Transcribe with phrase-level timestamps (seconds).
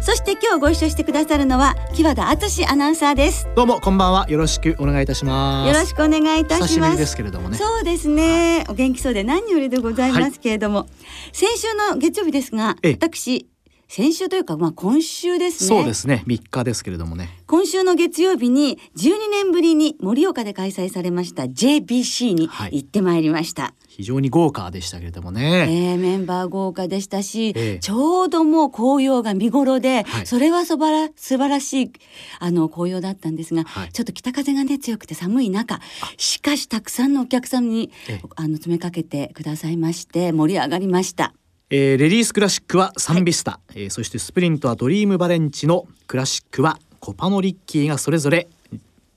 [0.00, 3.48] そして今日ご一緒してくださるのは木和田敦アナウンサーです。
[3.56, 4.26] どうもこんばんは。
[4.30, 5.68] よろしくお願いいたします。
[5.68, 6.98] よろしくお願いいたします。
[6.98, 7.58] ですけれどもね。
[7.58, 8.64] そうですね。
[8.68, 10.88] お元気そうで何よりでございますけれども、はい、
[11.32, 13.48] 先週の月曜日ですが私
[13.88, 15.68] 先週というかまあ今週ですね。
[15.68, 16.22] そうですね。
[16.26, 17.38] 3日ですけれどもね。
[17.46, 31.92] 今週の月曜日に12年ぶりに盛岡で開催されました JBC に行ってまいりました、はい、非常に豪華でしたけれどもね、えー、メンバー豪華でしたし、えー、ちょうどもう紅葉が見頃で、はい、それはそばら素晴らしい
[32.38, 35.80] あの紅葉だったんですが、はい、ちょっと北風がね強くて寒い中
[36.18, 41.32] しかしたくさんのお客さんに、えー、あの詰めかけてくださいまして盛り上がりました。
[41.70, 48.48] えー、レディースクラシックはサンビスタ、はい、えー、そしてスプリントはドリームバレンチのクラシックはコパノリッキーがそれぞれ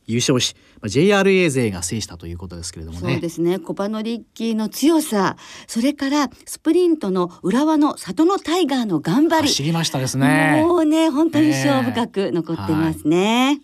[0.06, 3.14] 優勝し JRA 勢が制したということですけれどもね。
[3.14, 3.60] そうですね。
[3.60, 9.50] コパノリッキーの強さ、それからスプリントの浦和のサトノタイガーの頑張り。
[9.50, 10.64] 光りましたですね。
[10.66, 13.62] もうね、本当に印象深く残ってますね。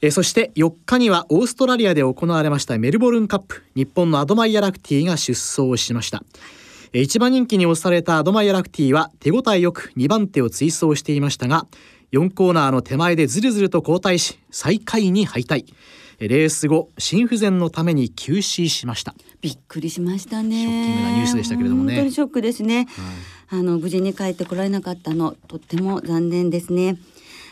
[0.00, 6.22] えー、そして4日にはオーストラリアで行われましたメルボルンカップ日本のアドマイヤラクティが出走しました
[7.00, 11.66] 一番人気に押されたアドマイヤラクティは手応えよく2番手を追走していましたが
[12.12, 15.64] 4コーナーの手前でずるずると後退し最下位に敗退
[16.20, 19.16] レース後心不全のために休止しました。
[19.40, 20.56] びっくりしましたね。
[20.56, 21.94] ショッキングなニュースでしたけれどもね。
[21.94, 22.86] 本当にショックですね、
[23.48, 26.96] はい、あの無事に帰ってこられなかったのとっても残念ですね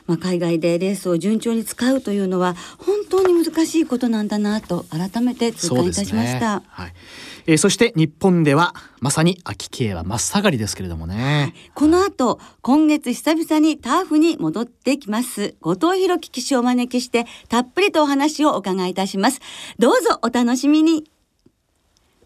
[0.07, 6.63] まあ、海外でレースを順調に使うというのは本当に難しいことなんだなと改めて痛感いたしました。
[6.67, 6.93] はい。
[7.47, 15.55] えー、そして日本ではまさに秋系は真っ盛りですけれどもね、この後今月久々にターフに戻ってきます。
[15.61, 19.41] 後藤弘樹騎手をお招きしてたっぷりとお話をお伺いいたします。
[19.79, 21.05] どうぞお楽しみに。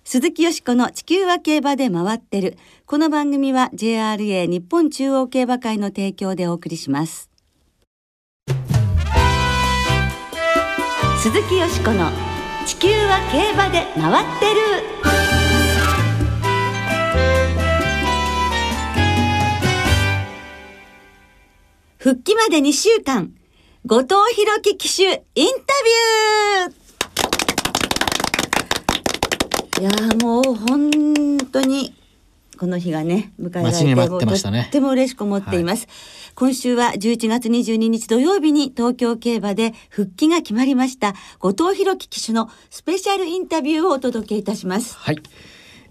[0.05, 2.57] 鈴木よしこの地球は競馬で回ってる。
[2.87, 7.36] この番組は JRA 日本中央競馬会の提供でお送りします。
[11.27, 12.13] 鈴木よしこの
[12.67, 14.61] 地球は競馬で回ってる。
[21.99, 23.33] 復帰まで2週間。
[23.87, 29.83] 後藤弘樹騎手インタビュー。
[29.83, 29.91] いや
[30.25, 30.93] もう本
[31.51, 31.93] 当に
[32.59, 33.79] この日がね迎えられて
[34.43, 44.97] て、ね、とっても嬉しく思っています、はい、今週は11月22日土曜日に東京競馬で復帰が決まりました後藤弘樹騎手のスペシャルインタビューをお届けいたします。
[44.97, 45.23] はい、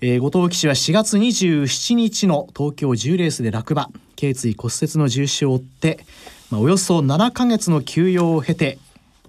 [0.01, 3.89] えー、後藤騎手は4月27日の東京10レースで落馬。
[4.15, 5.99] 頸椎骨折の重傷を負って、
[6.49, 8.77] まあ、およそ7ヶ月の休養を経て、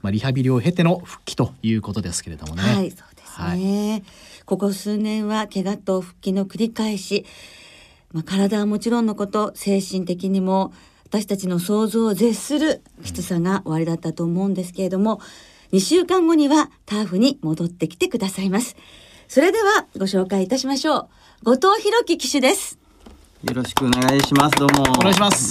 [0.03, 2.63] まあ、リハビリを経ての復帰ということですけれどもね。
[2.63, 4.03] はいそうですね、はい
[4.47, 7.27] ここ数年は怪我と復帰の繰り返し、
[8.13, 10.73] まあ、体はもちろんのこと精神的にも
[11.05, 15.21] 私たちの想像を絶するきつさが終わりだったと思うんですけれども、
[15.73, 18.77] 2週間後にはターフに戻ってきてくださいます。
[19.29, 21.09] それではご紹介いたしましょ
[21.45, 21.57] う。
[21.57, 22.79] 後藤弘樹騎手です。
[23.43, 24.57] よろしくお願いします。
[24.57, 24.83] どうも。
[24.83, 25.51] お願いします。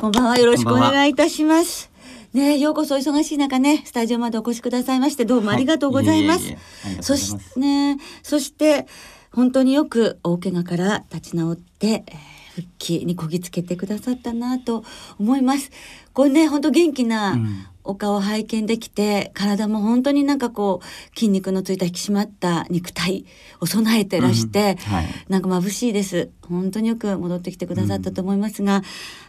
[0.00, 0.38] こんばんは。
[0.38, 1.87] よろしくお願いいたします
[2.32, 6.54] ねようこそ忙しい中ねスタジオまでお越しくださいましてどうもありがとうございます。
[7.00, 8.86] そしてねそして
[9.32, 14.84] 本当によく大怪我から立ち直って、えー、復帰にこぎつけてくださったなと
[15.20, 15.70] 思います。
[16.12, 17.38] これね本当元気な
[17.84, 23.24] お顔拝見できて、体も本当になんかこう筋肉のついた引き締まった肉体
[23.60, 26.30] を備えてらして、うんはい、なんか眩しいです。
[26.48, 28.82] 本当によく戻ってきてくださったと思いますが、うん、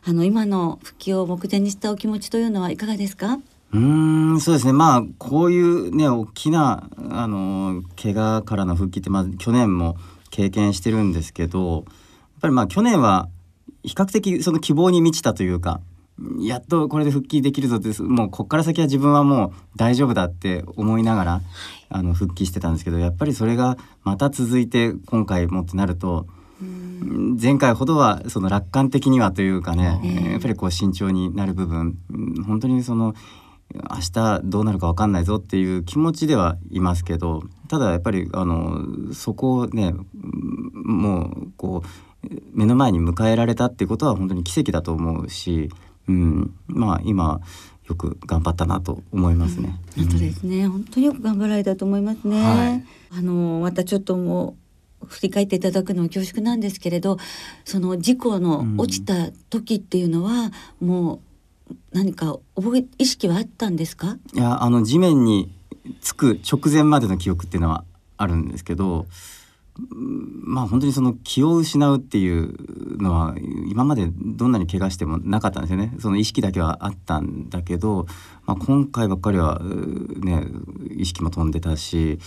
[0.10, 3.40] あの今の復帰を目前にしたお気持ちというのはいかがですか？
[3.72, 4.74] うんそうですね。
[4.74, 9.96] まあこういうね大きなあの怪我からの復帰ってまあ去年も
[10.32, 11.86] 経験してるんですけど
[12.40, 13.30] ぱりまあ去年は
[13.84, 15.82] 比較的その希望に満ちたというか
[16.40, 21.42] やっとこれで復帰できるぞってもうこっから先は自分はもう大丈夫だって思いながら、
[21.90, 26.28] あの復帰してたんですけどやっぱりそれがまた続いて今回もってなると。
[27.42, 31.98] 前回ほどはその楽観的にはというかね、やっぱりこう慎重になる部分
[32.46, 33.16] 本当にその
[33.74, 39.94] 明日どうなるか分かんないぞっていう気持ちではいますけどただやっぱりあのそこをね
[40.90, 45.70] もうこう目の前に迎えられたっていうことは本当に奇跡だと思うし、
[46.08, 47.40] うん、まあ今
[47.88, 49.80] よく頑張ったなと思いますね。
[49.98, 52.42] うん、本当ですね、本当によく頑張られたと思いますね。
[52.42, 52.84] はい、
[53.18, 54.58] あのまたちょっとも
[55.02, 57.18] う振り返っていただくのは恐縮なんですけれど
[57.64, 60.52] その事故の落ちた時っていうのは、
[60.82, 61.22] うん、も
[61.72, 64.18] う何か覚え意識はあったんですか？
[64.34, 65.52] いやあの地面に
[66.02, 67.86] つく直前までの記憶っていうのは
[68.18, 69.06] あるんですけど
[69.92, 73.36] まあ本当にその気を失うっていうのは
[73.68, 78.08] 今までどんなに怪我してもなかったんですよねその意識だけはあったんだけど、
[78.46, 79.62] まあ、今回ばっかりは
[80.18, 80.46] ね
[80.96, 82.20] 意識も飛んでたし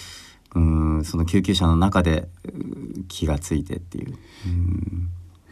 [0.54, 2.28] うんその救急車の中で
[3.08, 4.14] 気がついてっていう。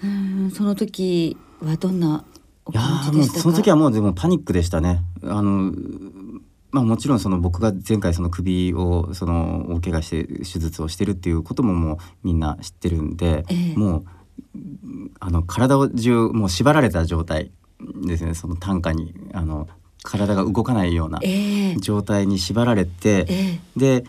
[0.03, 2.25] うんその時はどんな
[2.73, 2.83] いや
[3.13, 5.03] もうその時はもうでもパニックでしたね。
[5.25, 5.73] あの
[6.73, 14.05] まあ、もちろんその僕が前回その首をその大怪我して手術をしてるっていうことももうみんな知ってるんで、えー、もう
[15.19, 17.51] あの体を中もう縛られた状態
[18.07, 18.35] ですね。
[18.35, 19.69] その担架にあの
[20.03, 21.21] 体が動かないような
[21.81, 24.05] 状態に縛られて、えー、で、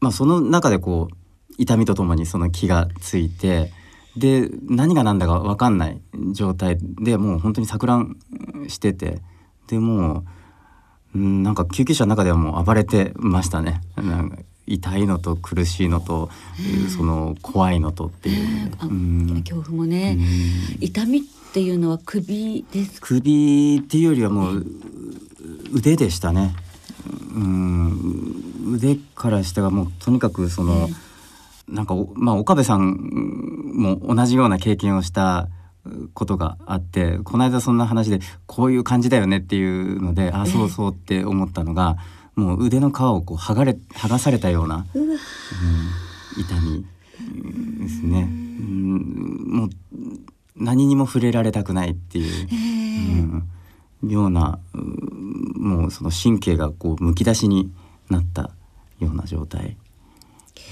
[0.00, 1.14] まあ、その中でこう
[1.58, 3.72] 痛みとともにその気がついて
[4.16, 6.00] で何が何だか分かんない
[6.32, 8.16] 状態でもう本当に錯乱
[8.68, 9.22] してて
[9.68, 10.24] でもう。
[11.16, 13.80] うんなんか救急車の中ではもう暴れてましたね。
[13.96, 14.36] なんか
[14.66, 16.28] 痛いのと苦しいのと、
[16.94, 20.18] その怖いのとっていう、うん、恐怖もね、
[20.80, 21.22] 痛みっ
[21.52, 24.66] ていうのは首です首っていうよりはもう
[25.72, 26.54] 腕でしたね。
[27.34, 30.88] うん、腕から下がもうとにかくその、
[31.68, 32.92] なんかまあ岡部さん
[33.74, 35.48] も同じような経験をした
[36.14, 41.96] ことがあってこの間そんな話でこういう感じだよねっていうのであそうそうって思ったのが、
[42.36, 45.16] もう腕の皮をこう剥がれ剥がされたような、うん、
[46.38, 46.86] 痛み
[47.80, 49.70] ですね、うん、もう
[50.54, 52.48] 何にも触れられたくないっていう、
[54.02, 57.72] うん、ようなもうその神経がこうむき出しに
[58.10, 58.50] なった
[59.00, 59.76] ような状態、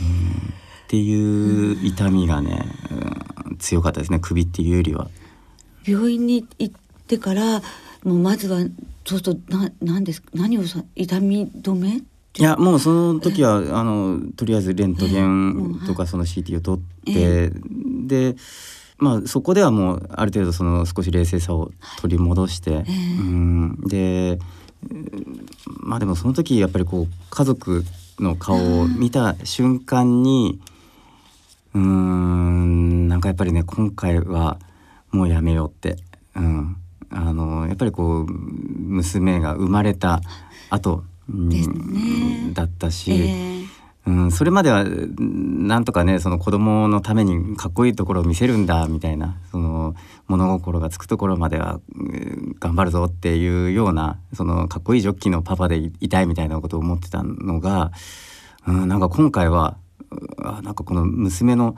[0.01, 0.55] うん、
[0.95, 3.25] っていう痛みがね、うん
[3.59, 5.09] 強かったですね首っていうよりは。
[5.87, 6.75] 病院に行っ
[7.07, 7.61] てから
[8.03, 8.59] もうまずは
[9.05, 17.51] そうするとな何です何をさ痛み止めいやもうその時はあのとりあえずレントゲンとかその CT を取って、
[18.07, 18.37] で
[18.99, 21.71] まあそこではもうある程度その少し冷静さを
[22.01, 22.85] 取り戻して、
[23.19, 24.39] うんで
[25.67, 27.85] まあでもその時やっぱりこう家族
[28.19, 30.61] の顔を見た瞬間に、
[31.75, 34.59] うんなんかやっぱりね今回は
[35.11, 35.97] もうやめようって、
[36.37, 36.77] うん、
[37.11, 40.21] あのやっぱりこう娘が生まれた
[40.71, 43.67] 後、うん、だったし、えー、
[44.07, 49.95] うん、それまではなんとかねその子供のためにかっこいいところを見せるんだみたいなその
[50.29, 57.91] 物心がつくところまでは、うん、頑張るぞっていうようなそのかっこいいジョッキーのパパでいたいみたいなことを思ってたのが、
[58.67, 59.77] うん、なんか今回は
[60.43, 61.77] あなんかこの娘の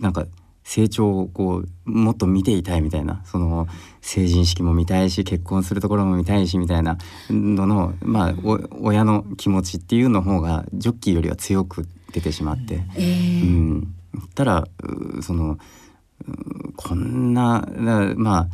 [0.00, 0.26] なんか
[0.64, 3.66] 成長をこうもっと見ていたいみたいなその
[4.02, 6.98] 成人式も見たいし結婚するところも見たいしみたいな
[7.30, 8.34] ののまあ
[8.80, 13.46] 親の気持ちっていうの方がジョッキーよりは強く出てしまって、えー、う
[13.78, 13.94] ん、
[14.34, 14.68] たら
[15.22, 15.58] その
[16.76, 17.66] こんな
[18.16, 18.48] まあ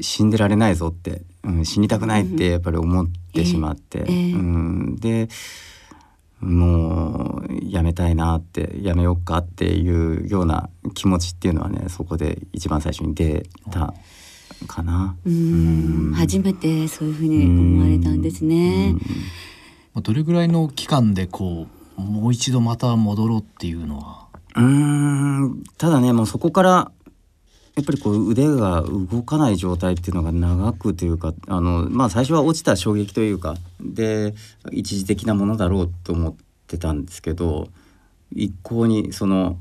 [0.00, 4.30] 死んでられないぞって、うん、死にたくないってやっぱり思ってしまって、えー。
[4.30, 5.28] えー、うん、で
[6.42, 13.94] もうやめたいなってやめようかっていうような気持ちっていうのはねそこで一番最初に出た
[14.66, 15.16] かな。
[15.24, 18.94] うん初めてそういうふうに思われたんですね。
[19.94, 26.92] どれぐらいの期間でこうもう一度また戻ろうっていうのはうんただねもうそこから
[27.74, 34.34] やっぱりこう腕が動かない状態っていうのが長くというかあの、まあ、最初は落ちた衝撃というかで
[34.70, 36.34] 一時的なものだろうと思っ
[36.66, 37.68] てたんですけど
[38.34, 39.56] 一向にその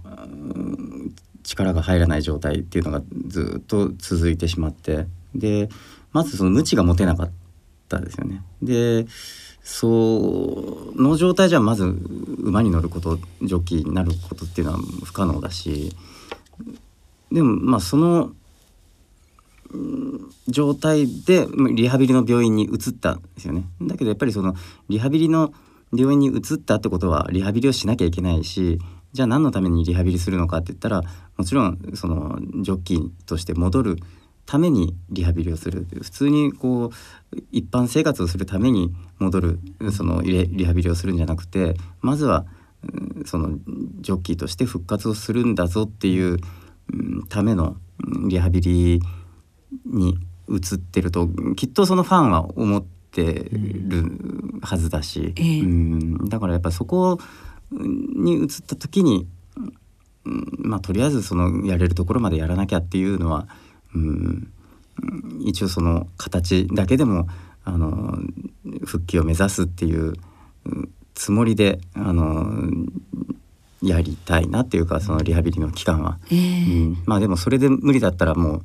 [1.44, 5.70] 力が入らない状態っていうのがずっと続いてしまってで
[6.12, 7.32] まずその無知が持てなかっ
[7.88, 8.44] たですよね。
[8.62, 9.06] で
[9.63, 11.86] その状態じゃまず
[12.39, 15.96] 馬に乗ることジョッキーになることっていうのは不可能だし
[17.31, 18.31] でもまあその
[20.47, 23.63] 状態でリハビリの病院に移ったんですよね。
[23.81, 24.55] だけどやっぱりその
[24.89, 25.53] リハビリの
[25.95, 28.79] 病院に移ったってことはリハビリをしなきゃいけないし
[29.13, 31.03] じゃあ何のためにリハビリするのかって言ったら
[31.38, 33.97] もちろんそのジョッキーとして戻る
[34.45, 36.91] ためにリハビリをする普通にこ
[37.33, 39.59] う一般生活をするために戻る
[39.91, 42.45] そのリハビリをするんじゃなくてまずは
[43.25, 43.57] その
[44.00, 46.38] ジョッキーとして復活をするんだぞっていう
[47.29, 47.77] ための
[48.27, 49.01] リハビリ
[49.86, 50.17] に
[50.50, 55.60] 映ってるときっとそのファンは思ってるはずだし、ええ。
[55.62, 57.19] うんだからやっぱそこ
[57.71, 59.27] に移った時に、
[60.25, 63.48] うんまあとりあえずそのやれるところまでやらなきゃっていうのは、
[63.95, 64.51] うん、
[65.39, 67.27] 一応その形だけでも
[67.63, 68.19] あの
[68.86, 70.13] 復帰を目指すっていう
[70.65, 72.48] うんつもりであの
[73.81, 76.19] やりたいなっていうかそのリハビリの期間は。
[76.31, 76.38] ええ。
[76.38, 78.61] うん、まあでもそれで無理だったらもう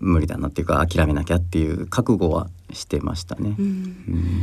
[0.00, 3.54] 無理だなっていうか諦めなきゃっていう覚悟はしてましたね。
[3.58, 3.64] うん。
[3.64, 4.42] うん。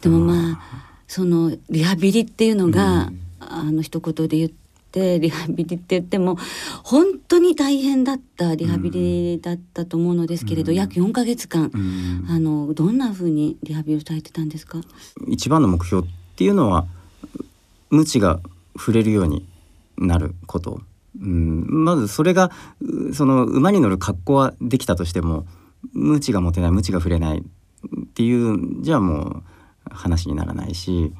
[0.00, 0.60] でもまあ
[1.06, 3.20] そのリハビリっていうのが、うん。
[3.40, 4.50] あの一言で言っ
[4.90, 6.36] てリハビリって言っても
[6.82, 10.76] 本当に大変だったリハビリだったと思うのですけれど、うん。
[10.76, 12.26] 約4ヶ月間、うん。
[12.28, 14.80] あのどんな風にリハビリをされてたんですか？
[15.28, 16.86] 一番の目標っていうのは
[17.90, 18.40] 無知が
[18.78, 19.46] 触れるように
[19.98, 20.80] なること、
[21.20, 22.50] うん、まずそれが
[23.12, 25.46] その馬に乗る格好はできたとしても
[25.92, 27.42] 無知が持てない無知が触れないっ
[28.14, 29.42] ていうじゃあもう
[29.90, 31.12] 話にならないし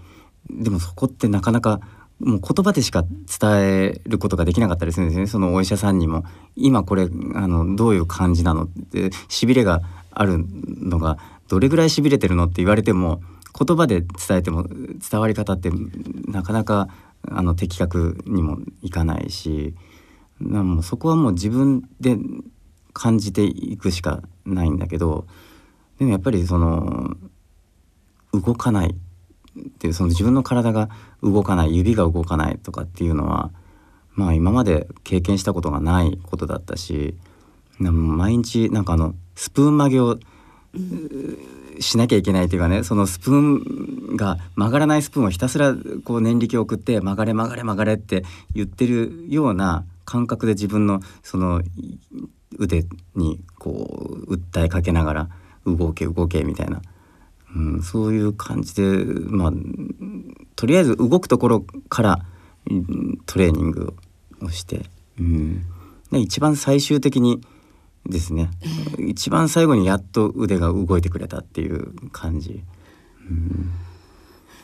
[0.51, 1.81] でもそこってなかなか
[2.21, 3.05] もう言葉でしか
[3.41, 5.27] 伝えることができなかったりするんですよね。
[5.29, 6.25] そのお医者さんにも
[6.57, 13.23] 今これあのどういう感じなのってしびれがあるのがどれぐらいしびれてるのって言われても
[13.59, 15.71] 言葉で伝えても伝わり方って
[16.27, 16.89] なかなか
[17.27, 19.75] あの的確にもいかないし
[20.41, 22.17] もうそこはもう自分で
[22.93, 25.27] 感じていくしかないんだけど
[25.99, 27.17] でもやっぱりその
[28.33, 30.89] 動かないっていうその自分の体が
[31.23, 33.51] 動かない指が動かないとかっていうのは
[34.13, 37.17] まあ今まで経験したことがないことだったし
[37.79, 40.19] 毎日なんかあのスプーン曲げを
[41.81, 51.63] しなきゃいけないというかねそのスプーンが曲がらないスプーンをひたすらこう念力を送って曲がれ曲がれ曲がれって言ってるような感覚で自分のその
[52.59, 55.29] 腕にこう訴えかけながら
[55.67, 56.81] 動け動けみたいな、
[57.55, 59.53] うん、そういう感じでまあ
[60.57, 62.25] とりあえず動くところから
[63.27, 63.95] トレーニング
[64.43, 64.87] をして、
[65.19, 65.63] うん、
[66.11, 67.41] で一番最終的に
[68.07, 68.51] ですね、
[68.99, 72.63] 一番最後にやっと腕が動いてくれたっていう感じ。
[73.31, 73.71] うん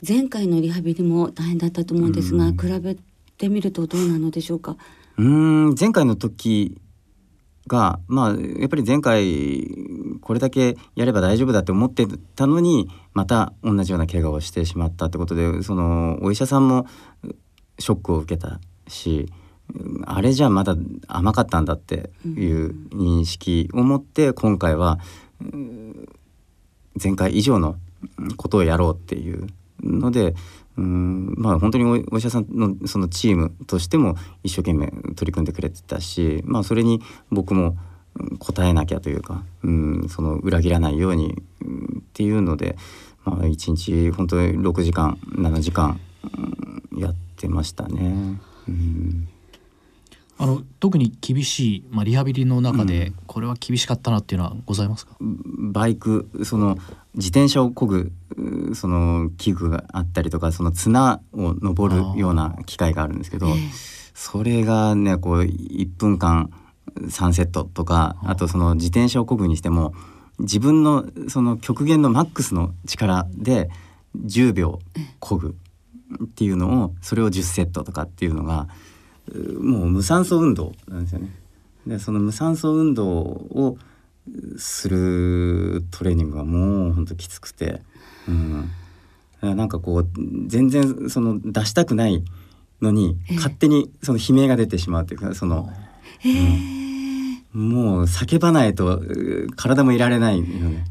[0.06, 2.96] 前回のリハビリも大変だったと思うんですが、うん比べ
[3.38, 4.76] てみるとどうなのでしょうか？
[5.16, 5.26] うー
[5.72, 6.78] ん前回の時
[7.66, 9.66] がまあやっぱり前回
[10.20, 16.86] これだけやれば大丈夫だって思ってたのにまた同じような怪我をしてしまったってことでそのお医者さんも
[17.78, 19.43] ショックを受けたしうん
[20.06, 20.76] あれじゃまだ
[21.08, 24.98] 甘かったんだっていう認識を持って今回は
[27.02, 27.76] 前回以上の
[28.36, 29.46] ことをやろうっていう
[29.82, 30.34] ので
[30.76, 37.76] うんまあ本当にお医者さんのそのチームとしても一生懸命取り組んでくれてたしまあそれに僕も
[38.40, 42.76] 応えなきゃというか、うん、その裏切らないように、っていうので、
[43.24, 46.00] まあ、1日本当に6時間7時間、
[46.96, 48.38] やってましたね。
[48.68, 49.28] うん
[50.36, 53.14] あの特に厳しい、まあ、リハビリの中でうん。
[53.26, 56.76] これは厳しかったなっていうのはございますか、バイクその
[57.14, 63.54] 自転車を漕ぐうその器具があったりとかその綱を登るような機械があるんですけどええ。
[64.14, 66.50] それがねこう1分間
[67.00, 69.94] 3セットとかあとその自転車を漕ぐにしても
[70.38, 73.70] 自分のその極限のマックスの力で
[74.16, 74.80] 10秒
[75.20, 75.56] 漕ぐ
[76.24, 78.68] っていうのをそれを10セットとかっていうのがう
[79.32, 81.30] もう無酸素運動なんですよね。
[81.86, 83.78] でその無酸素運動を
[84.56, 87.82] するトレーニングはもうほんときつくて、
[88.26, 88.70] うん、
[89.42, 90.08] なんかこう
[90.46, 92.24] 全然その出したくない
[92.80, 93.36] のにええ。
[93.36, 95.70] 勝手にその悲鳴が出てしまうというかその
[96.20, 96.34] へえ。
[97.52, 100.84] もう叫ばないとう体もいられないよね。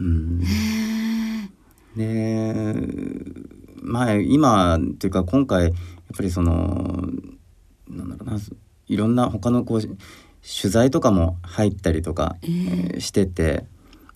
[0.00, 0.40] うん、
[1.96, 2.74] で
[3.82, 5.72] まあ今というか今回やっ
[6.16, 7.04] ぱりその
[7.90, 8.40] なんだろうな
[8.88, 9.96] いろんな他のこう取
[10.72, 13.64] 材とかも入ったりとか、えしてて、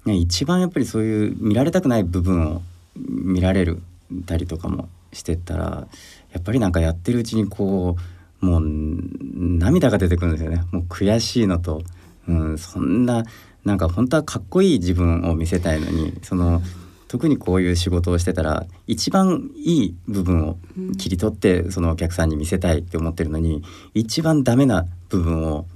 [0.04, 2.62] ね、一番やっぱりそういう見られたくない部分を
[2.96, 3.82] 見られる
[4.26, 5.86] たりとかもしてったら
[6.32, 7.96] やっぱりなんかやってるうちにこ
[8.42, 10.64] うもう涙が出てくるんですよね。
[10.70, 11.82] もう悔しいのと、
[12.28, 13.24] うん、そんな
[13.64, 16.60] なんか本当はかっこいい自分を見せたいのにその
[17.08, 20.58] 特にこういう仕事をしてたら一番いい部分を
[20.98, 25.66] 切り取ってそのお客さんに見せたいって思ってるのに一番ダメな部分を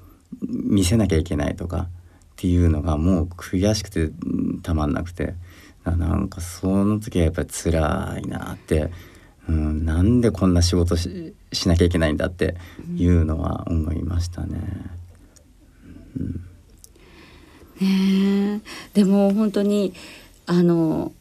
[0.42, 1.88] 見せなきゃいけないとかっ
[2.36, 4.10] ていうのがもう悔しくてう
[4.56, 5.34] んたまんなくて
[5.84, 8.90] ななんかその時はやっぱり辛いなって、
[9.48, 12.56] うん、なんでこんな仕事ししなきゃいけないんだって
[12.96, 14.58] いうのは思いましたね。
[17.80, 18.60] ね
[18.92, 19.94] でも本当に
[20.46, 21.12] あの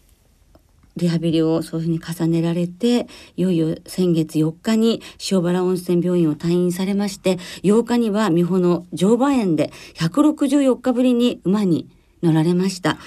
[0.97, 5.01] リハビリをそういうふうに重ねられていよいよ先月4日に
[5.31, 11.87] 塩原温泉病院を退院されまして8日には美穂の乗馬園で164日ぶりに馬に
[12.21, 12.99] 乗られました、はい、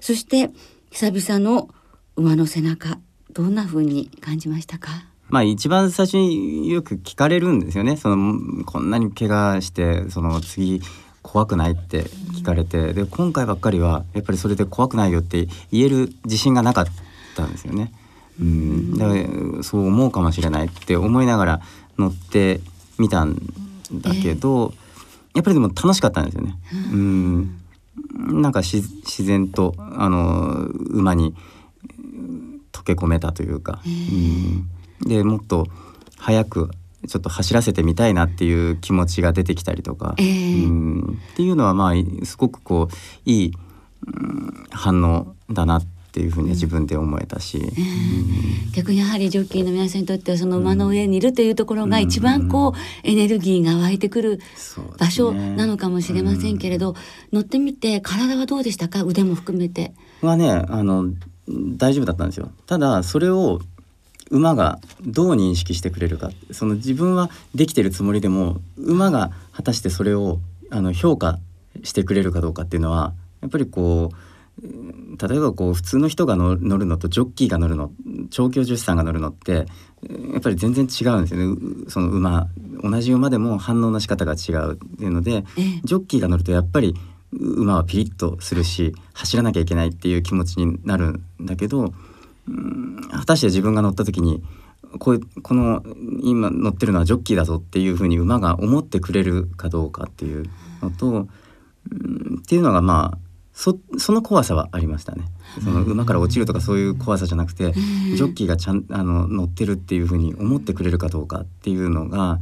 [0.00, 0.50] そして
[0.90, 1.68] 久々の
[2.16, 2.98] 馬の背中
[3.32, 4.90] どんな風に感じましたか？
[5.30, 7.96] まあ一番最初によく聞かれるんですよね。
[7.96, 10.82] そのこんなに怪我してその次
[11.22, 12.02] 怖くないって
[12.34, 12.92] 聞かれて。
[12.92, 16.86] で今回ばっかりはやっぱりそれで怖くないよって言える自信がなかっ
[17.34, 17.92] たんですよね。
[18.40, 18.96] うん。
[18.96, 21.60] だからそう思うかもしれないって思いながら
[21.98, 22.60] 乗って
[22.98, 23.36] みたん
[23.92, 24.72] だけど、
[25.34, 26.56] やっぱりでも楽しかったんですよね。
[26.92, 27.58] うん。
[28.16, 31.34] なんか自然とあの馬に
[32.72, 34.68] 溶け込めたというか、うん、
[35.00, 35.66] でもっと
[36.18, 36.70] 早く
[37.08, 41.18] ちょっと走らせてみたいなっていう気持ちが出てきたりとか、えー、うん。
[41.32, 43.52] っていうのはまあすごくこういい、
[44.06, 54.40] うん、反応だなっていうふうに自分で思えたし、えー、逆にやはりジョッキーの皆さんにとってはその馬の上にいるというところが一番こうエネルギーが湧いてくる
[54.98, 56.98] 場所なのかもしれませんけれど、ね、
[57.32, 59.02] 乗ってみて体はどうでしたか？
[59.02, 59.94] 腕も含めて。
[60.20, 61.12] はねあの
[61.48, 62.50] 大丈夫だったんですよ。
[62.66, 63.60] ただそれを
[64.30, 66.30] 馬がどう認識してくれるか。
[66.52, 70.38] その自分はできてるつもりでも馬が果たしてそれを
[70.70, 71.38] あの評価
[71.82, 74.16] してくれるかどうかっていうのはやっぱりこう
[74.60, 77.90] 例えばこう普通の人が乗るのとジョッキーが乗るの
[78.30, 79.66] 調教助手さんが乗るのって
[80.32, 81.86] やっぱり全然違うんですよね。
[81.88, 82.48] その馬
[82.82, 85.44] 同じ馬でも反応の仕方が違うっていうので、
[85.84, 86.94] ジョッキーが乗るとやっぱり
[87.32, 91.92] 馬はピリッとするし走らなきゃいけないっていう気持ちになるんだけど
[93.10, 94.42] 果たして自分が乗った時に
[94.98, 95.82] こうこの
[96.22, 100.44] 今乗ってるのはジョッキーだぞっていうふうに馬が思ってくれるかどうかっていう
[100.82, 103.18] のと、っていうのがまあ
[103.54, 105.24] そその怖さはありましたね。
[105.62, 112.40] その馬から落ちるとかそういう怖さじゃなくて、ジョッキーがちゃんあの乗ってるっていうふうに思ってくれるかどうかっていうのが、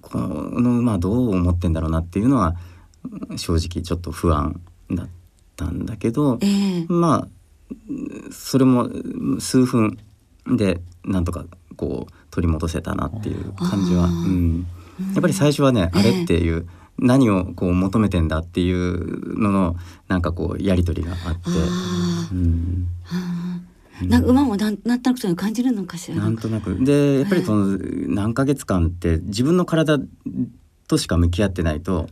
[0.00, 2.56] この馬はどう思ってんだろうなっていうのは
[3.36, 4.60] 正直ちょっと不安
[4.90, 5.08] だっ
[5.56, 7.28] たんだけど、えー、まあ
[8.30, 8.88] それも
[9.38, 9.98] 数分
[10.46, 11.44] でなんとか
[11.76, 14.66] こう取り戻せたなっていう感じは、うん、
[15.12, 16.66] やっぱり最初はね、あれっていう、
[16.98, 19.76] 何をこう求めてんだっていうのの
[20.08, 21.50] なんかこうやり取りがあって。
[22.32, 22.88] うん
[24.08, 26.16] な馬もなんなんとなくそういう感じるのかしら。
[26.16, 27.78] なんとなくでやっぱりこの
[28.08, 30.00] 何ヶ月間って自分の体
[30.88, 32.08] としか向き合ってないと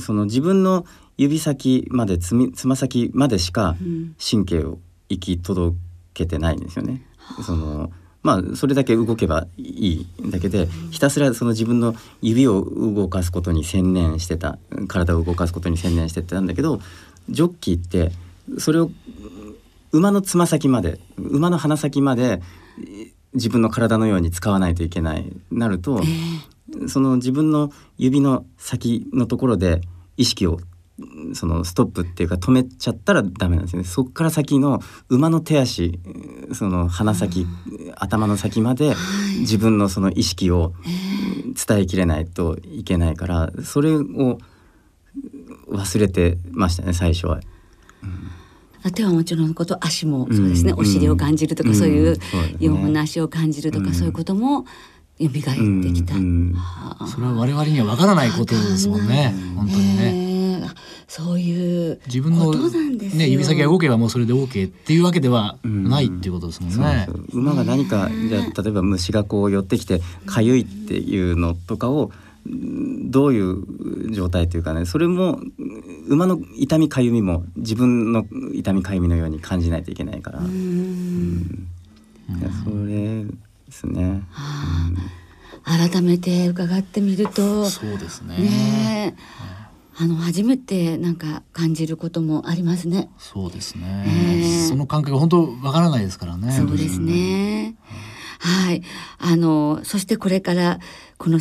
[0.00, 3.76] その自分の指先までつみつま先までしか
[4.18, 5.76] 神経を行き届
[6.14, 7.02] けてないんですよね。
[7.38, 7.90] うん、その
[8.22, 16.80] まあそれだけ動けばいいだけでひたすらその自分の指を動かすことに専念してた体を動かすことに専念してたんだけど
[17.28, 18.12] ジョッキーって
[18.58, 18.90] それを
[19.92, 22.42] 馬のつま先まで馬の鼻先まで
[23.34, 25.32] 自分の体のように使わないといけない。
[25.50, 26.00] なると、
[26.88, 29.80] その自分の指の先のところで
[30.16, 30.60] 意識を
[31.34, 33.88] そのストップっていうか止めちゃったらダメなんですよね。
[33.88, 35.98] そこから先の馬の手足
[36.52, 37.46] その鼻先、
[37.96, 38.94] 頭の先まで
[39.40, 40.72] 自分のその意識を
[41.66, 44.38] 伝えきれないといけないからそれを
[45.68, 47.40] 忘れてましたね最初は。
[48.84, 52.12] うん、手はもちろんのこと足もそうですね、うん、お尻を感じるとか、うん、そういう
[52.60, 54.64] 4本の足を感じるとか、そういうことも
[55.20, 55.40] 蘇って
[55.92, 56.56] きた、うん
[57.00, 59.34] うん、それは我々にはわからないことですもんね。
[59.54, 60.29] 本当にね。
[61.08, 67.08] そういう自分の、ね、指先が動けばもうそれで OK っていうわけではないっていうことですもんね。
[67.32, 72.10] うん、馬が何かじゃ例えば虫がこう寄ってきてかゆいっていうのとかを
[72.46, 75.40] どういう状態というかねそれも
[76.08, 80.38] 馬の痛みかゆみも自分の痛みかゆみのように感じないといけないから。
[80.38, 81.68] うん、
[82.64, 84.22] それですね。
[85.64, 88.36] 改めて伺ってみるとそうですね。
[88.38, 89.16] ね
[90.00, 93.10] あの初めてなんか感じることもありますね。
[93.18, 94.04] そうですね。
[94.06, 96.52] えー、その感覚本当わからないですからね。
[96.52, 97.76] そうですね。
[98.38, 98.82] はい。
[99.18, 100.80] あのそしてこれから
[101.18, 101.38] この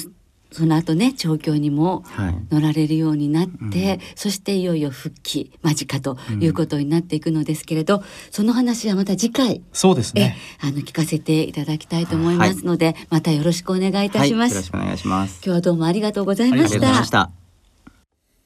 [0.51, 2.03] その後ね調教にも
[2.51, 10.35] 乗られるようになって、はいうん、そしていよいよ復帰間近ということになっていくのですけれど、うん、その話はまた次回そうですね。
[10.59, 15.35] あの聞かせていただきたいと思いますので、はい、またよろしくお願いいたします、はい、よろしくお願いします。
[15.45, 17.48] 今日はどうもありがとうございました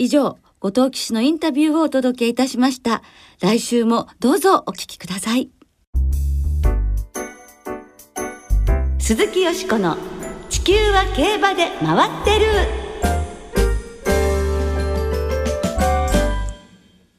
[0.03, 3.01] 以上後藤騎手のインタビューをお届けいたしました。
[3.39, 5.49] 来週もどうぞお聞きください。
[8.99, 9.95] 鈴木よしこの
[10.49, 12.45] 地球は競馬で回ってる。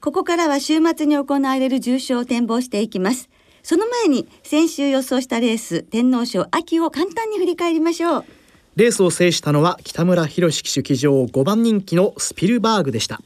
[0.02, 3.30] ここからは週末に行われる重賞を展望していきます。
[3.62, 8.24] その前に先週予想したレース天皇賞秋を簡単に振り返りましょう。
[8.76, 13.20] レースを制したのは北村博騎手騎乗5番人気のスピルバーグでした。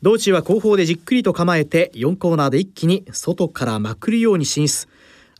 [0.00, 4.88] 道中は後方でじっくりと構えて4コーナーで一気に外からまくるように進出。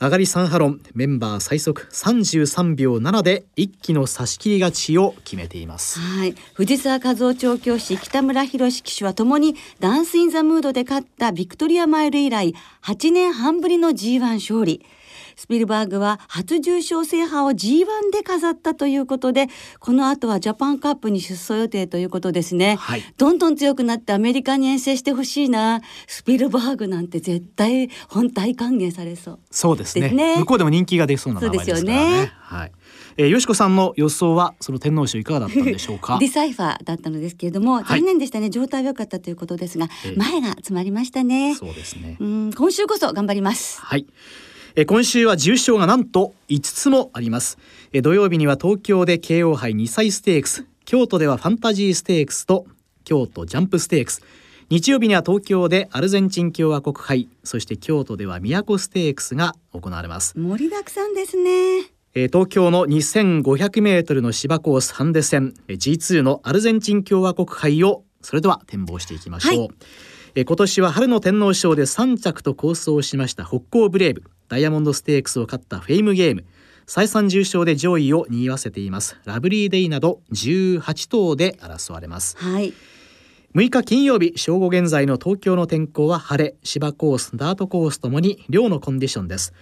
[0.03, 6.01] 上がり3ハロンメンバー最速33秒7で一気の差し切り勝ちを決めています。
[6.01, 6.35] はい。
[6.55, 14.85] 藤沢和夫調教師北村博騎手はともにダンスインザムードで勝ったビクトリアマイル以来8年半ぶりの G1 勝利。
[15.43, 19.49] スピルバーグは初重賞制覇を G1 で飾ったということで
[19.81, 25.81] この後はジャパンカップに出走予定ということですね、はい、どんどん強くなってアメリカに遠征してほしいな。
[26.07, 29.39] スピルバーグなんて絶対本体歓迎されそう。
[29.51, 32.73] そうですね、ね、向こうでも人気が出そうな名前ですからね、ね、はい。
[33.17, 36.19] えー、よしこさんの予想はその天皇賞いかがだったんでしょうか？
[36.21, 38.49] ディサイファーだったのですけれども、残念でしたね。
[38.49, 41.57] 状態良かったということですが、えー、前が詰まりましたね。
[41.57, 42.17] そうですね。
[42.21, 43.81] うん今週こそ頑張ります。
[43.81, 44.07] はい
[44.75, 47.59] え今週は重賞がなんと5つもあります。
[47.93, 52.67] え土曜日には東京で慶応杯2歳ステークス京都ではファンタジーステークスと
[53.05, 54.23] 京都ジャンプステークス。
[54.71, 60.39] 日曜日には東京でアルゼンチン共和国杯そして京都では都ステークスが行われます。
[60.39, 61.93] 盛りだくさんですね。
[62.15, 69.67] 東京の2500メートルの芝コースハンデ戦 G2 のアルゼンチン共和国杯をそれでは展望していきましょう、は
[70.35, 76.45] い、今年は春の天皇賞で3着と構想しました北港ブレイブダイヤモンドステークスを勝ったフェイムゲーム。
[76.85, 79.17] 再三重賞で上位を賑わせています。
[79.25, 82.75] ラブリーデイなど18頭で争われます、はい、
[83.55, 86.55] 6日金曜日正午現在の東京の天候は晴れ。
[86.63, 89.55] 芝コースダートコースともに良のコンディションです。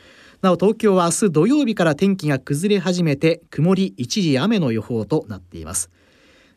[0.43, 5.89] なお東京は明日土曜日から天気が崩れ始めて曇り一時雨の予報となっています。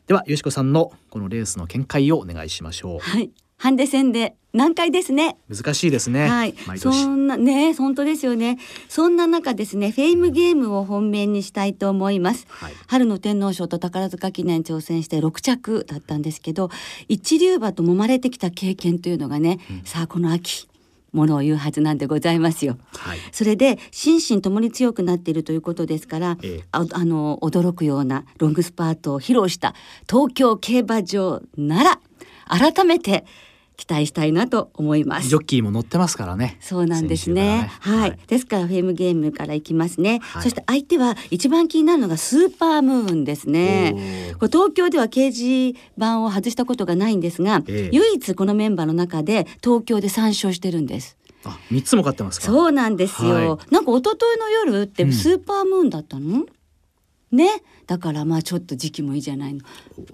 [0.08, 2.98] ではよしこさんのこのレースの見解をお願いしましょう。
[2.98, 5.36] はいハンデ戦で難解ですね。
[5.48, 6.28] 難しいですね。
[6.28, 6.54] はい。
[6.76, 8.58] そんなね、本当ですよね。
[8.88, 12.46] そんな中ですね、フェイムゲームを本命にしたいと思います。
[12.48, 16.70] はい、春の天皇賞と宝塚記念挑戦して6着だったんですけど、
[17.08, 20.68] 一流馬と揉まれてきた経験というのがね、うん、さあこの秋。
[21.14, 22.76] ものを言うはずなんでございますよ。
[22.92, 29.74] はい、それで心身ともに強くなっているということですから、ええ、ああの驚くようなロングスパートを披露した
[30.10, 32.00] 東京競馬場なら
[32.46, 33.24] 改めて
[33.76, 35.28] 期待したいなと思います。
[35.28, 36.56] ジョッキーも乗ってますからね。
[36.60, 44.34] そうなんですね、ね、はい、はい、ですからフェームゲームからいきますね、はい、そして相手は一番気になるのがスーパームーンですね。
[44.38, 51.16] これ東京では掲示板を外したことがないんですが、えー、唯一このメンバーの中で東京で参勝してるんです。
[51.44, 56.46] あ、三つも買ってますそうなんですよ、はい、なんか一昨日の夜ってスーパームーンだったの、うん
[57.34, 57.48] ね。
[57.86, 59.60] だからまあちょっと時期もいいじゃないの。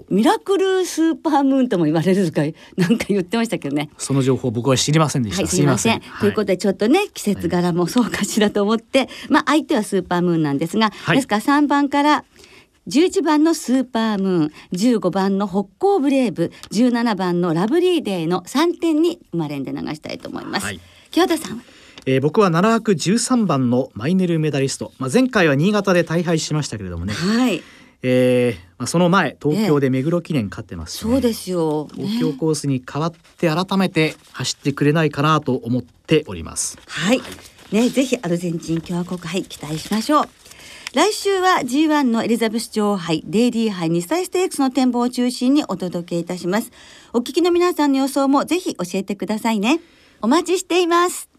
[0.09, 2.43] ミラクルスーパームーンとも言われるとか
[2.77, 3.91] なんか言ってましたけどね。
[3.99, 6.01] その情報僕は知りませんでした、はい、すみません。
[6.21, 12.25] ということでちょっとね季節柄もそうかしらと思って、はい、まあ相手はスーパームーンなんですが、はい、ですから3番から
[12.89, 20.81] 11番のスーパームーン15番の北港ブレイブ17番のラブリーデーの3点に生まれんで流したいと思います、はい、
[21.11, 21.63] 清田さん
[22.07, 27.63] えー、僕は7枠13番のマイネルメダリスト、まあ、前回は新潟で大敗しましたけれどもね、はい。
[28.03, 36.79] えーまあ、その前東京で目黒記念勝ってますし、ね、そうですよ、ね、東京コースに代わって改めて走ってくれないかなと思っております。
[36.87, 37.21] はい、
[37.73, 40.29] ね、ぜひアルゼンチン共和国杯期待しましょう。
[40.93, 46.73] 来週は G1 のエリザベス女王杯デイリー杯2歳ステークスの展望を中心にお届けいたします。
[47.13, 49.81] お聞きの皆さんの予想もぜひ教えてくださいね。
[50.23, 51.30] お待ちしています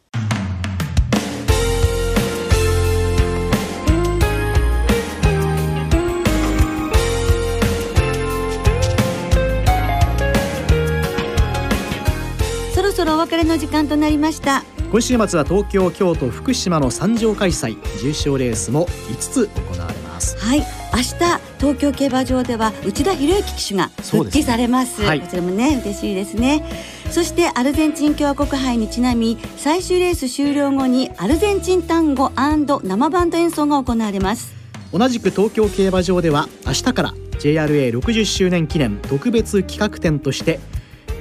[13.42, 14.64] れの時間となりました。
[14.92, 17.78] 今週末は東京京都福島の三条開催。
[18.00, 20.38] 重賞レースも5つ行われます。
[20.38, 20.60] はい。
[20.94, 21.14] 明日
[21.58, 26.66] 東京競馬場では内田博之騎手が復帰されます、ねはい、こちらもね嬉しいですね。
[27.10, 34.54] そしてアルゼンチン共和国杯にちなみ最終レース終了後にアルゼンチン単語生バンド演奏が行われます。
[34.92, 40.60] 同じく東京競馬場では明日から JRA60 周年記念特別企画展として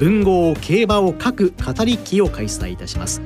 [0.00, 3.20] 文豪競馬を書く語り機を開催いたします。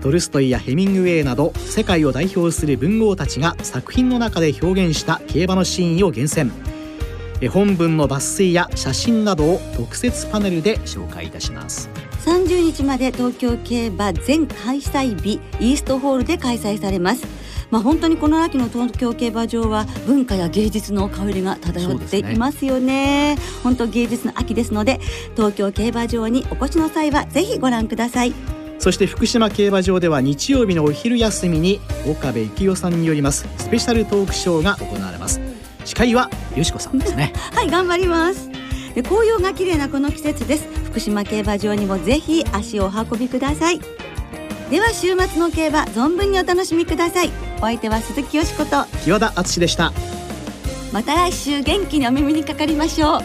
[0.00, 6.52] トルストイやヘミングウェイなど世界を代表する文豪たちが作品の中で表現した競馬のシーンを厳選。
[7.40, 11.90] 絵本文の抜粋や写真などを特設パネルで紹介いたします。
[12.24, 17.41] 30日まで東京競馬全開催日イーストホールで開催されます。
[17.72, 25.00] まあ本当にこの秋の東京競馬場は文化や芸術の香りが漂っていますよね、ね、本当芸術の秋ですので
[25.36, 28.34] 東京競馬場にお越しの際はぜひご覧ください。
[28.78, 35.40] そして福島競馬場では日曜日のお昼休みに岡部幸代さんによりますスペシャルトークショーが行われます。
[35.84, 37.32] 司会はよしこさんですね。
[37.54, 38.50] はい頑張ります。
[38.94, 40.68] で紅葉が綺麗なこの季節です。
[40.84, 43.80] 福島競馬場にもぜひ足をお運びください。
[44.72, 48.84] では週末の競馬存分にお楽しみくださいお相手は鈴木よしこと。
[49.06, 49.92] 岩田敦でした。
[50.92, 53.20] また来週元気にお耳にかかりましょう。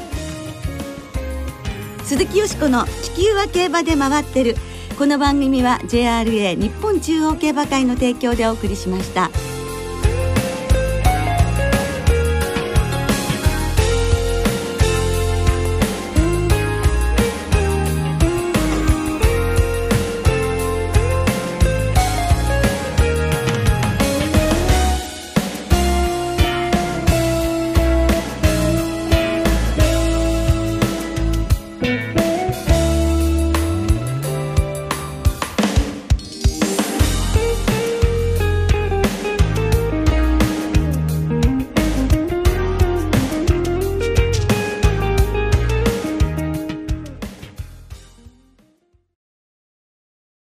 [2.03, 4.55] 鈴木よしこの地球は競馬で回ってる。
[4.95, 9.31] この番組は JRA 日本中央競馬会の提供でお送りしました。